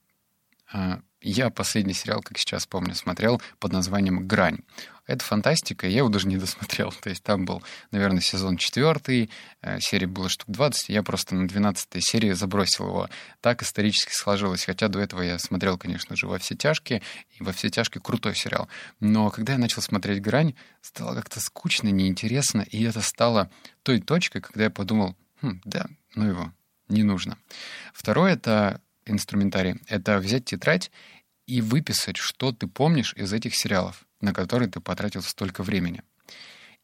А, 0.73 0.99
я 1.21 1.51
последний 1.51 1.93
сериал, 1.93 2.21
как 2.21 2.37
сейчас 2.37 2.65
помню, 2.65 2.95
смотрел 2.95 3.41
под 3.59 3.71
названием 3.71 4.27
«Грань». 4.27 4.59
Это 5.05 5.23
фантастика, 5.23 5.85
я 5.85 5.97
его 5.97 6.09
даже 6.09 6.27
не 6.27 6.37
досмотрел. 6.37 6.91
То 6.91 7.09
есть 7.09 7.23
там 7.23 7.45
был, 7.45 7.61
наверное, 7.91 8.21
сезон 8.21 8.57
четвертый, 8.57 9.29
э, 9.61 9.79
серии 9.79 10.05
было 10.05 10.29
штук 10.29 10.49
20, 10.49 10.89
я 10.89 11.03
просто 11.03 11.35
на 11.35 11.47
12 11.47 12.01
серии 12.03 12.31
забросил 12.31 12.87
его. 12.87 13.09
Так 13.41 13.61
исторически 13.61 14.13
сложилось, 14.13 14.65
хотя 14.65 14.87
до 14.87 14.99
этого 14.99 15.21
я 15.21 15.37
смотрел, 15.39 15.77
конечно 15.77 16.15
же, 16.15 16.27
«Во 16.27 16.39
все 16.39 16.55
тяжкие», 16.55 17.01
и 17.37 17.43
«Во 17.43 17.51
все 17.51 17.69
тяжкие» 17.69 18.01
крутой 18.01 18.35
сериал. 18.35 18.67
Но 18.99 19.29
когда 19.29 19.53
я 19.53 19.59
начал 19.59 19.81
смотреть 19.81 20.21
«Грань», 20.21 20.55
стало 20.81 21.15
как-то 21.15 21.39
скучно, 21.39 21.89
неинтересно, 21.89 22.61
и 22.61 22.83
это 22.83 23.01
стало 23.01 23.51
той 23.83 24.01
точкой, 24.01 24.41
когда 24.41 24.63
я 24.63 24.69
подумал, 24.69 25.15
хм, 25.41 25.61
да, 25.65 25.85
ну 26.15 26.27
его, 26.27 26.53
не 26.87 27.03
нужно. 27.03 27.37
Второе— 27.93 28.33
это 28.35 28.81
инструментарий— 29.05 29.79
это 29.87 30.17
взять 30.19 30.45
тетрадь 30.45 30.91
и 31.45 31.61
выписать, 31.61 32.17
что 32.17 32.51
ты 32.51 32.67
помнишь 32.67 33.13
из 33.15 33.33
этих 33.33 33.55
сериалов, 33.55 34.05
на 34.21 34.33
которые 34.33 34.69
ты 34.69 34.79
потратил 34.79 35.21
столько 35.21 35.63
времени. 35.63 36.03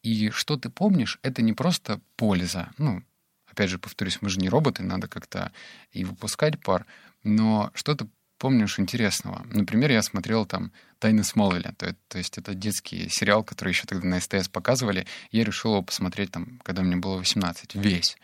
И 0.03 0.29
что 0.29 0.57
ты 0.57 0.69
помнишь, 0.69 1.19
это 1.21 1.41
не 1.41 1.53
просто 1.53 2.01
польза. 2.15 2.71
Ну, 2.77 3.03
опять 3.47 3.69
же, 3.69 3.79
повторюсь, 3.79 4.21
мы 4.21 4.29
же 4.29 4.39
не 4.39 4.49
роботы, 4.49 4.83
надо 4.83 5.07
как-то 5.07 5.51
и 5.91 6.05
выпускать 6.05 6.61
пар, 6.61 6.85
но 7.23 7.71
что 7.73 7.95
ты 7.95 8.07
помнишь 8.37 8.79
интересного? 8.79 9.45
Например, 9.49 9.91
я 9.91 10.01
смотрел 10.01 10.45
там 10.45 10.71
«Тайны 10.99 11.23
Смолвиля», 11.23 11.73
то, 11.77 11.93
то 12.07 12.17
есть 12.17 12.37
это 12.37 12.53
детский 12.53 13.09
сериал, 13.09 13.43
который 13.43 13.69
еще 13.69 13.85
тогда 13.85 14.07
на 14.07 14.19
СТС 14.21 14.47
показывали. 14.47 15.05
Я 15.31 15.43
решил 15.43 15.71
его 15.71 15.83
посмотреть 15.83 16.31
там, 16.31 16.59
когда 16.63 16.81
мне 16.81 16.95
было 16.95 17.17
18, 17.17 17.75
весь. 17.75 18.17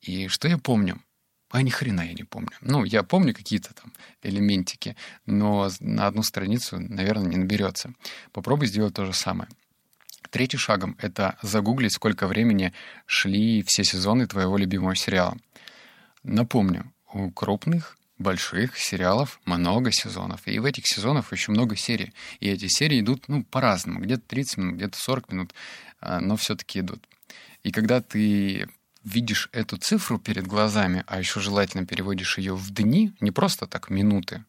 И 0.00 0.28
что 0.28 0.48
я 0.48 0.56
помню? 0.56 1.00
А 1.50 1.62
ни 1.62 1.70
хрена 1.70 2.02
я 2.02 2.12
не 2.12 2.24
помню. 2.24 2.50
Ну, 2.60 2.84
я 2.84 3.02
помню 3.02 3.34
какие-то 3.34 3.72
там 3.72 3.92
элементики, 4.22 4.96
но 5.24 5.70
на 5.80 6.06
одну 6.06 6.22
страницу, 6.22 6.78
наверное, 6.78 7.28
не 7.28 7.36
наберется. 7.36 7.94
Попробуй 8.32 8.66
сделать 8.66 8.94
то 8.94 9.06
же 9.06 9.14
самое. 9.14 9.48
Третьим 10.30 10.58
шагом— 10.58 10.96
это 11.00 11.38
загуглить, 11.40 11.94
сколько 11.94 12.26
времени 12.26 12.74
шли 13.06 13.62
все 13.66 13.82
сезоны 13.82 14.26
твоего 14.26 14.58
любимого 14.58 14.94
сериала. 14.94 15.38
Напомню, 16.22 16.92
у 17.14 17.30
крупных, 17.30 17.96
больших 18.18 18.76
сериалов 18.76 19.40
много 19.44 19.92
сезонов. 19.92 20.46
И 20.46 20.58
в 20.58 20.64
этих 20.64 20.86
сезонах 20.86 21.32
еще 21.32 21.52
много 21.52 21.76
серий. 21.76 22.12
И 22.40 22.48
эти 22.48 22.66
серии 22.66 23.00
идут, 23.00 23.28
ну, 23.28 23.44
по-разному. 23.44 24.00
Где-то 24.00 24.22
30 24.26 24.56
минут, 24.58 24.74
где-то 24.74 24.98
40 24.98 25.32
минут, 25.32 25.54
а, 26.00 26.20
но 26.20 26.36
все-таки 26.36 26.80
идут. 26.80 27.02
И 27.62 27.70
когда 27.70 28.00
ты 28.00 28.68
видишь 29.08 29.48
эту 29.52 29.76
цифру 29.76 30.18
перед 30.18 30.46
глазами, 30.46 31.04
а 31.06 31.18
еще 31.18 31.40
желательно 31.40 31.86
переводишь 31.86 32.38
ее 32.38 32.54
в 32.54 32.70
дни, 32.70 33.12
не 33.20 33.30
просто 33.30 33.66
так 33.66 33.90
минуты 33.90 34.44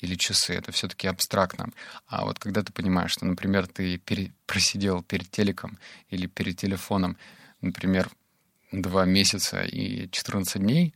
или 0.00 0.14
часы, 0.14 0.54
это 0.54 0.72
все-таки 0.72 1.08
абстрактно. 1.08 1.70
А 2.06 2.24
вот 2.24 2.38
когда 2.38 2.62
ты 2.62 2.72
понимаешь, 2.72 3.12
что, 3.12 3.26
например, 3.26 3.66
ты 3.66 3.98
пере... 3.98 4.32
просидел 4.46 5.02
перед 5.02 5.30
телеком 5.30 5.78
или 6.08 6.26
перед 6.26 6.56
телефоном, 6.56 7.16
например, 7.60 8.10
два 8.72 9.04
месяца 9.04 9.62
и 9.62 10.08
14 10.10 10.60
дней, 10.60 10.94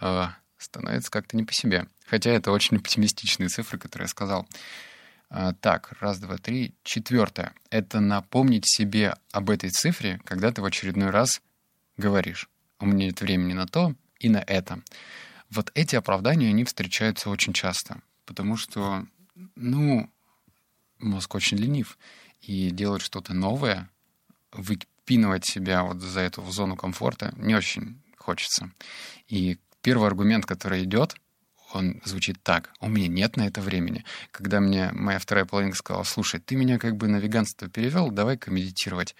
э, 0.00 0.26
становится 0.58 1.10
как-то 1.10 1.36
не 1.36 1.44
по 1.44 1.52
себе. 1.52 1.86
Хотя 2.06 2.30
это 2.30 2.50
очень 2.50 2.78
оптимистичные 2.78 3.48
цифры, 3.48 3.78
которые 3.78 4.04
я 4.04 4.08
сказал. 4.08 4.48
А, 5.30 5.52
так, 5.52 5.92
раз, 6.00 6.18
два, 6.18 6.38
три. 6.38 6.74
Четвертое. 6.82 7.52
Это 7.70 8.00
напомнить 8.00 8.64
себе 8.66 9.14
об 9.30 9.50
этой 9.50 9.70
цифре, 9.70 10.20
когда 10.24 10.50
ты 10.50 10.62
в 10.62 10.64
очередной 10.64 11.10
раз 11.10 11.40
говоришь, 11.98 12.48
у 12.80 12.86
меня 12.86 13.06
нет 13.06 13.20
времени 13.20 13.52
на 13.52 13.66
то 13.66 13.94
и 14.18 14.28
на 14.28 14.38
это. 14.38 14.82
Вот 15.50 15.70
эти 15.74 15.96
оправдания, 15.96 16.48
они 16.48 16.64
встречаются 16.64 17.30
очень 17.30 17.52
часто, 17.52 18.00
потому 18.24 18.56
что, 18.56 19.06
ну, 19.56 20.10
мозг 20.98 21.34
очень 21.34 21.58
ленив, 21.58 21.98
и 22.40 22.70
делать 22.70 23.02
что-то 23.02 23.34
новое, 23.34 23.90
выпинывать 24.52 25.44
себя 25.46 25.82
вот 25.82 26.00
за 26.00 26.20
эту 26.20 26.42
зону 26.50 26.76
комфорта 26.76 27.32
не 27.36 27.54
очень 27.54 28.00
хочется. 28.16 28.70
И 29.26 29.58
первый 29.82 30.06
аргумент, 30.06 30.46
который 30.46 30.84
идет, 30.84 31.16
он 31.72 32.00
звучит 32.04 32.42
так. 32.42 32.72
У 32.80 32.88
меня 32.88 33.08
нет 33.08 33.36
на 33.36 33.46
это 33.46 33.60
времени. 33.60 34.04
Когда 34.30 34.60
мне 34.60 34.90
моя 34.92 35.18
вторая 35.18 35.44
половинка 35.44 35.76
сказала, 35.76 36.04
слушай, 36.04 36.40
ты 36.40 36.56
меня 36.56 36.78
как 36.78 36.96
бы 36.96 37.08
на 37.08 37.16
веганство 37.16 37.68
перевел, 37.68 38.10
давай-ка 38.10 38.50
медитировать. 38.50 39.14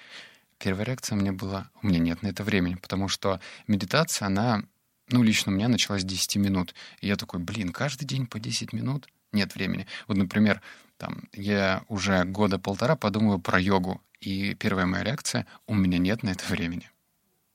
Первая 0.58 0.86
реакция 0.86 1.16
у 1.16 1.20
меня 1.20 1.32
была, 1.32 1.70
у 1.82 1.86
меня 1.86 1.98
нет 2.00 2.22
на 2.22 2.28
это 2.28 2.42
времени, 2.42 2.74
потому 2.74 3.08
что 3.08 3.40
медитация, 3.68 4.26
она, 4.26 4.64
ну, 5.08 5.22
лично 5.22 5.52
у 5.52 5.54
меня 5.54 5.68
началась 5.68 6.02
с 6.02 6.04
10 6.04 6.36
минут. 6.36 6.74
И 7.00 7.06
я 7.06 7.16
такой, 7.16 7.40
блин, 7.40 7.72
каждый 7.72 8.04
день 8.04 8.26
по 8.26 8.40
10 8.40 8.72
минут? 8.72 9.08
Нет 9.32 9.54
времени. 9.54 9.86
Вот, 10.08 10.16
например, 10.16 10.60
там, 10.96 11.28
я 11.32 11.84
уже 11.88 12.24
года 12.24 12.58
полтора 12.58 12.96
подумаю 12.96 13.38
про 13.38 13.60
йогу, 13.60 14.02
и 14.20 14.54
первая 14.54 14.86
моя 14.86 15.04
реакция— 15.04 15.46
у 15.66 15.74
меня 15.74 15.98
нет 15.98 16.24
на 16.24 16.30
это 16.30 16.44
времени. 16.46 16.90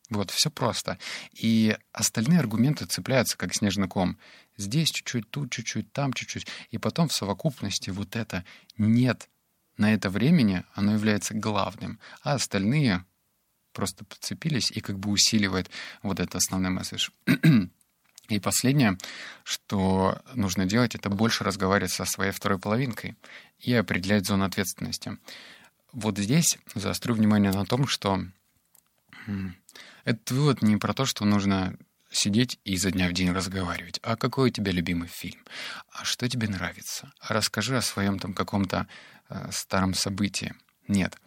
Вот, 0.10 0.31
все 0.31 0.50
просто. 0.50 0.98
И 1.33 1.75
остальные 1.91 2.39
аргументы 2.39 2.86
цепляются, 2.86 3.38
как 3.38 3.53
снежный 3.53 3.88
ком. 3.88 4.17
Здесь 4.57 4.91
чуть-чуть, 4.91 5.29
тут 5.29 5.51
чуть-чуть, 5.51 5.91
там 5.91 6.13
чуть-чуть. 6.13 6.48
И 6.69 6.77
потом 6.77 7.07
в 7.07 7.13
совокупности 7.13 7.89
вот 7.89 8.15
это 8.15 8.45
«нет 8.77 9.27
на 9.77 9.94
это 9.94 10.10
времени 10.10 10.63
оно 10.74 10.94
является 10.94 11.34
главным, 11.34 12.00
а 12.22 12.34
остальные 12.34 13.06
просто 13.74 14.06
подцепились 14.06 14.72
и 14.72 14.82
как 14.82 15.00
бы 15.00 15.10
усиливает 15.10 15.70
вот 16.03 16.20
этот 16.20 16.36
основной 16.36 16.72
месседж. 16.72 17.10
И 18.30 18.39
последнее, 18.39 18.98
что 19.44 20.22
нужно 20.34 20.65
делать, 20.65 20.96
это 20.96 21.10
больше 21.10 21.44
разговаривать 21.44 21.92
со 21.92 22.06
своей 22.06 22.32
второй 22.32 22.58
половинкой 22.58 23.18
и 23.60 23.74
определять 23.74 24.25
зону 24.25 24.46
ответственности. 24.46 25.18
Вот 25.92 26.18
здесь 26.18 26.58
заострю 26.74 27.15
внимание 27.15 27.51
на 27.51 27.65
том, 27.65 27.86
что 27.86 28.24
этот 30.06 30.32
вывод 30.32 30.62
не 30.62 30.77
про 30.77 30.94
то, 30.94 31.06
что 31.06 31.25
нужно 31.25 31.75
сидеть 32.13 32.60
и 32.63 32.74
изо 32.74 32.91
дня 32.91 33.10
в 33.10 33.13
день 33.13 33.32
разговаривать. 33.32 34.00
А 34.03 34.15
какой 34.15 34.50
у 34.50 34.53
тебя 34.53 34.72
любимый 34.72 35.08
фильм? 35.08 35.41
А 35.91 36.05
что 36.05 36.29
тебе 36.29 36.48
нравится? 36.48 37.12
А 37.20 37.34
расскажи 37.34 37.75
о 37.75 37.82
своем 37.82 38.20
там 38.20 38.34
каком-то 38.34 38.88
э, 39.29 39.50
старом 39.51 39.93
событии. 39.93 40.53
Нет. 40.88 41.17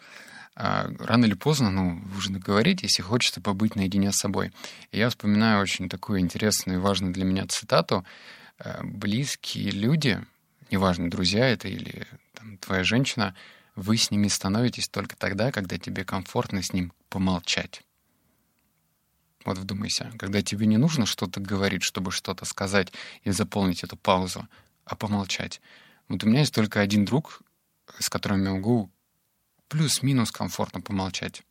А 0.54 0.88
рано 0.98 1.26
или 1.26 1.34
поздно, 1.34 1.70
ну, 1.70 2.00
вы 2.04 2.18
уже 2.18 2.30
договоритесь, 2.30 2.90
если 2.90 3.02
хочется 3.02 3.40
побыть 3.40 3.76
наедине 3.76 4.12
с 4.12 4.16
собой. 4.16 4.52
И 4.90 4.98
я 4.98 5.10
вспоминаю 5.10 5.60
очень 5.60 5.88
такую 5.88 6.20
интересную 6.20 6.78
и 6.78 6.82
важную 6.82 7.12
для 7.12 7.24
меня 7.24 7.46
цитату. 7.46 8.06
Э, 8.58 8.82
«Близкие 8.82 9.70
люди, 9.70 10.24
неважно, 10.70 11.10
друзья 11.10 11.46
это 11.46 11.68
или 11.68 12.06
там, 12.34 12.58
твоя 12.58 12.84
женщина, 12.84 13.34
вы 13.74 13.98
с 13.98 14.10
ними 14.10 14.28
становитесь 14.28 14.88
только 14.88 15.16
тогда, 15.16 15.52
когда 15.52 15.76
тебе 15.76 16.04
комфортно 16.04 16.62
с 16.62 16.72
ним 16.72 16.92
помолчать». 17.10 17.82
Вот 19.46 19.58
вдумайся, 19.58 20.12
когда 20.18 20.42
тебе 20.42 20.66
не 20.66 20.76
нужно 20.76 21.06
что-то 21.06 21.40
говорить, 21.40 21.84
чтобы 21.84 22.10
что-то 22.10 22.44
сказать 22.44 22.92
и 23.22 23.30
заполнить 23.30 23.84
эту 23.84 23.96
паузу, 23.96 24.48
а 24.84 24.96
помолчать. 24.96 25.60
Вот 26.08 26.24
у 26.24 26.28
меня 26.28 26.40
есть 26.40 26.52
только 26.52 26.80
один 26.80 27.04
друг, 27.04 27.42
с 28.00 28.08
которым 28.08 28.42
я 28.42 28.50
могу 28.50 28.90
плюс-минус 29.68 30.32
комфортно 30.32 30.80
помолчать. 30.80 31.42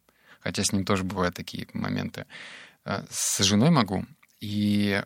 Хотя 0.41 0.63
с 0.63 0.73
ним 0.73 0.83
тоже 0.83 1.05
бывают 1.05 1.35
такие 1.35 1.67
моменты. 1.73 2.25
Э, 2.83 3.05
с 3.09 3.41
женой 3.43 3.71
могу. 3.71 4.05
И 4.41 5.01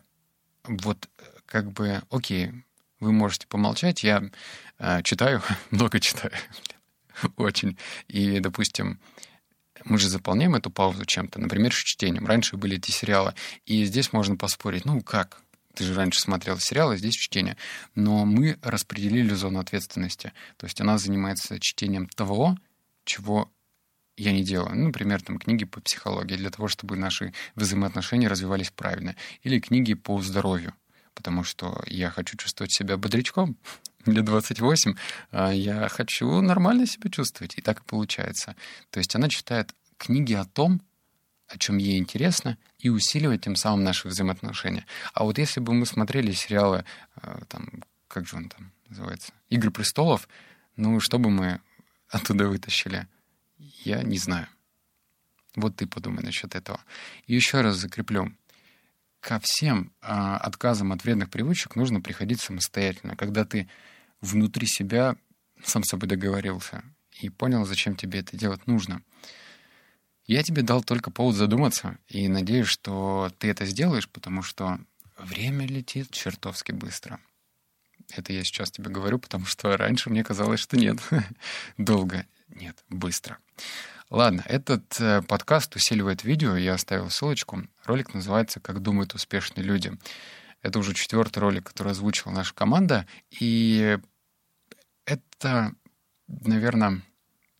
вот 0.64 1.08
как 1.46 1.70
бы, 1.70 2.02
окей, 2.10 2.52
вы 2.98 3.12
можете 3.12 3.46
помолчать. 3.46 4.02
Я 4.02 4.30
э, 4.78 5.02
читаю, 5.04 5.42
много 5.70 6.00
читаю, 6.00 6.32
очень. 7.36 7.78
И, 8.08 8.40
допустим, 8.40 8.98
мы 9.84 9.98
же 9.98 10.08
заполняем 10.08 10.54
эту 10.54 10.70
паузу 10.70 11.04
чем-то, 11.04 11.40
например, 11.40 11.72
чтением. 11.72 12.26
Раньше 12.26 12.56
были 12.56 12.76
эти 12.76 12.90
сериалы, 12.90 13.34
и 13.66 13.84
здесь 13.84 14.12
можно 14.12 14.36
поспорить, 14.36 14.84
ну 14.84 15.00
как, 15.00 15.42
ты 15.74 15.84
же 15.84 15.94
раньше 15.94 16.20
смотрел 16.20 16.58
сериалы, 16.58 16.96
здесь 16.96 17.14
чтение. 17.14 17.56
Но 17.94 18.24
мы 18.24 18.58
распределили 18.62 19.32
зону 19.34 19.60
ответственности. 19.60 20.32
То 20.56 20.66
есть 20.66 20.80
она 20.80 20.98
занимается 20.98 21.60
чтением 21.60 22.08
того, 22.08 22.56
чего 23.04 23.50
я 24.16 24.32
не 24.32 24.42
делаю. 24.42 24.74
Ну, 24.76 24.86
например, 24.86 25.22
там 25.22 25.38
книги 25.38 25.64
по 25.64 25.80
психологии 25.80 26.36
для 26.36 26.50
того, 26.50 26.68
чтобы 26.68 26.96
наши 26.96 27.32
взаимоотношения 27.54 28.28
развивались 28.28 28.70
правильно. 28.70 29.16
Или 29.42 29.60
книги 29.60 29.94
по 29.94 30.20
здоровью, 30.20 30.74
потому 31.14 31.44
что 31.44 31.82
я 31.86 32.10
хочу 32.10 32.36
чувствовать 32.36 32.72
себя 32.72 32.96
бодрячком. 32.96 33.56
Мне 34.06 34.22
28, 34.22 34.94
а 35.30 35.50
я 35.50 35.88
хочу 35.88 36.40
нормально 36.40 36.86
себя 36.86 37.10
чувствовать. 37.10 37.58
И 37.58 37.62
так 37.62 37.80
и 37.80 37.84
получается. 37.84 38.56
То 38.90 38.98
есть 38.98 39.14
она 39.14 39.28
читает 39.28 39.74
книги 39.98 40.32
о 40.32 40.44
том, 40.44 40.80
о 41.48 41.58
чем 41.58 41.78
ей 41.78 41.98
интересно, 41.98 42.56
и 42.78 42.88
усиливать 42.88 43.42
тем 43.42 43.56
самым 43.56 43.84
наши 43.84 44.08
взаимоотношения. 44.08 44.86
А 45.12 45.24
вот 45.24 45.38
если 45.38 45.60
бы 45.60 45.74
мы 45.74 45.84
смотрели 45.84 46.32
сериалы, 46.32 46.84
э, 47.16 47.40
там, 47.48 47.68
как 48.08 48.26
же 48.26 48.36
он 48.36 48.48
там 48.48 48.72
называется, 48.88 49.32
«Игры 49.48 49.70
престолов», 49.70 50.28
ну, 50.76 51.00
что 51.00 51.18
бы 51.18 51.28
мы 51.30 51.60
оттуда 52.08 52.46
вытащили? 52.46 53.06
Я 53.58 54.02
не 54.02 54.18
знаю. 54.18 54.46
Вот 55.56 55.76
ты 55.76 55.86
подумай 55.86 56.22
насчет 56.22 56.54
этого. 56.54 56.80
И 57.26 57.34
еще 57.34 57.60
раз 57.60 57.76
закреплю. 57.76 58.32
Ко 59.20 59.38
всем 59.38 59.92
а, 60.00 60.38
отказам 60.38 60.92
от 60.92 61.04
вредных 61.04 61.30
привычек 61.30 61.76
нужно 61.76 62.00
приходить 62.00 62.40
самостоятельно, 62.40 63.16
когда 63.16 63.44
ты 63.44 63.68
внутри 64.20 64.66
себя 64.66 65.16
сам 65.62 65.84
с 65.84 65.88
собой 65.88 66.08
договорился 66.08 66.82
и 67.20 67.28
понял, 67.28 67.64
зачем 67.64 67.96
тебе 67.96 68.20
это 68.20 68.36
делать 68.36 68.66
нужно. 68.66 69.02
Я 70.26 70.42
тебе 70.42 70.62
дал 70.62 70.82
только 70.82 71.10
повод 71.10 71.34
задуматься, 71.34 71.98
и 72.08 72.28
надеюсь, 72.28 72.68
что 72.68 73.30
ты 73.38 73.48
это 73.48 73.66
сделаешь, 73.66 74.08
потому 74.08 74.42
что 74.42 74.78
время 75.18 75.66
летит 75.66 76.10
чертовски 76.10 76.72
быстро. 76.72 77.20
Это 78.16 78.32
я 78.32 78.42
сейчас 78.42 78.70
тебе 78.70 78.90
говорю, 78.90 79.18
потому 79.18 79.44
что 79.44 79.76
раньше 79.76 80.08
мне 80.08 80.24
казалось, 80.24 80.60
что 80.60 80.76
нет. 80.76 80.98
Долго. 81.78 82.26
Нет, 82.48 82.84
быстро. 82.88 83.38
Ладно, 84.10 84.42
этот 84.46 85.00
э, 85.00 85.22
подкаст 85.22 85.76
усиливает 85.76 86.24
видео, 86.24 86.56
я 86.56 86.74
оставил 86.74 87.10
ссылочку. 87.10 87.62
Ролик 87.84 88.12
называется 88.12 88.58
«Как 88.58 88.82
думают 88.82 89.14
успешные 89.14 89.62
люди». 89.62 89.92
Это 90.62 90.80
уже 90.80 90.94
четвертый 90.94 91.38
ролик, 91.38 91.68
который 91.68 91.92
озвучила 91.92 92.32
наша 92.32 92.52
команда, 92.52 93.06
и 93.30 93.98
это, 95.06 95.72
наверное, 96.26 97.02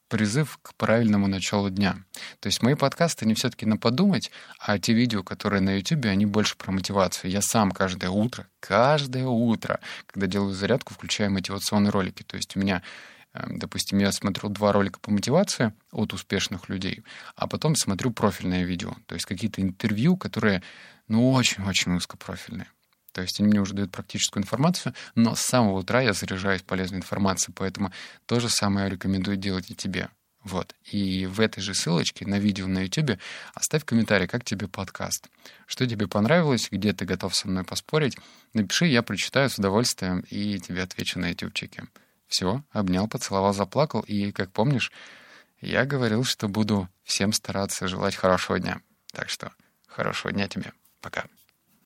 призыв 0.09 0.59
к 0.61 0.75
правильному 0.75 1.29
началу 1.29 1.71
дня. 1.71 2.05
То 2.41 2.49
есть 2.49 2.63
мои 2.63 2.75
подкасты, 2.75 3.27
они 3.27 3.35
все-таки 3.35 3.65
на 3.65 3.77
подумать, 3.77 4.33
а 4.59 4.77
те 4.81 4.93
видео, 4.93 5.23
которые 5.23 5.61
на 5.61 5.77
YouTube, 5.77 6.07
они 6.07 6.27
больше 6.27 6.57
про 6.57 6.73
мотивацию. 6.73 7.31
Я 7.31 7.43
сам 7.43 7.71
каждое 7.71 8.11
утро, 8.11 8.49
каждое 8.59 9.25
утро, 9.25 9.79
когда 10.07 10.27
делаю 10.27 10.53
зарядку, 10.53 10.95
включаю 10.95 11.31
мотивационные 11.31 11.91
ролики. 11.91 12.25
То 12.25 12.37
есть 12.37 12.57
у 12.57 12.61
меня 12.61 12.83
Допустим, 13.33 13.99
я 13.99 14.11
смотрю 14.11 14.49
два 14.49 14.73
ролика 14.73 14.99
по 14.99 15.13
мотивации 15.13 15.73
от 15.93 16.13
успешных 16.13 16.69
людей, 16.69 17.05
а 17.37 17.47
потом 17.47 17.77
смотрю 17.77 18.11
профильное 18.11 18.65
видео, 18.65 18.97
то 19.07 19.15
есть 19.15 19.25
какие-то 19.25 19.63
интервью, 19.63 20.17
которые, 20.17 20.63
ну, 21.07 21.31
очень-очень 21.31 21.95
узкопрофильные. 21.95 22.67
То 23.13 23.23
есть 23.23 23.41
они 23.41 23.49
мне 23.49 23.61
уже 23.61 23.75
дают 23.75 23.93
практическую 23.93 24.43
информацию, 24.43 24.95
но 25.15 25.35
с 25.35 25.41
самого 25.41 25.79
утра 25.79 26.01
я 26.01 26.13
заряжаюсь 26.13 26.63
полезной 26.63 26.99
информацией, 26.99 27.55
поэтому 27.57 27.93
то 28.27 28.41
же 28.41 28.49
самое 28.49 28.89
рекомендую 28.89 29.37
делать 29.37 29.71
и 29.71 29.75
тебе. 29.75 30.09
Вот. 30.43 30.75
И 30.91 31.27
в 31.27 31.41
этой 31.41 31.61
же 31.61 31.75
ссылочке 31.75 32.27
на 32.27 32.39
видео 32.39 32.67
на 32.67 32.85
YouTube 32.85 33.19
оставь 33.55 33.85
комментарий, 33.85 34.27
как 34.27 34.45
тебе 34.45 34.69
подкаст. 34.69 35.29
Что 35.67 35.87
тебе 35.87 36.09
понравилось, 36.09 36.69
где 36.71 36.93
ты 36.93 37.05
готов 37.05 37.35
со 37.35 37.47
мной 37.47 37.65
поспорить. 37.65 38.17
Напиши, 38.55 38.87
я 38.87 39.03
прочитаю 39.03 39.51
с 39.51 39.59
удовольствием 39.59 40.21
и 40.31 40.59
тебе 40.59 40.83
отвечу 40.83 41.19
на 41.19 41.29
ютубчике. 41.29 41.85
Все, 42.31 42.63
обнял, 42.71 43.09
поцеловал, 43.09 43.53
заплакал. 43.53 44.03
И, 44.03 44.31
как 44.31 44.53
помнишь, 44.53 44.93
я 45.61 45.85
говорил, 45.85 46.23
что 46.23 46.47
буду 46.49 46.89
всем 47.03 47.33
стараться 47.33 47.89
желать 47.89 48.15
хорошего 48.15 48.61
дня. 48.61 48.81
Так 49.13 49.29
что 49.29 49.53
хорошего 49.89 50.33
дня 50.33 50.47
тебе. 50.47 50.73
Пока. 51.01 51.25